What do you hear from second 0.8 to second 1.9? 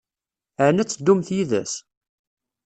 ad teddumt yid-s?